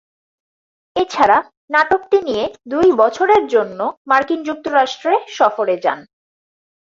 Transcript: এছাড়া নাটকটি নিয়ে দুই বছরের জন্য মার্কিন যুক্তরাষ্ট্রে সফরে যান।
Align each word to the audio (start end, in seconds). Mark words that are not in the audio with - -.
এছাড়া 0.95 1.37
নাটকটি 1.69 2.17
নিয়ে 2.21 2.43
দুই 2.67 2.87
বছরের 3.01 3.43
জন্য 3.47 3.79
মার্কিন 4.09 4.39
যুক্তরাষ্ট্রে 4.43 5.13
সফরে 5.37 5.75
যান। 5.83 5.99